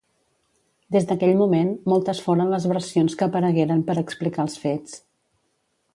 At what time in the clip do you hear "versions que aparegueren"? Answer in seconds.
2.73-3.87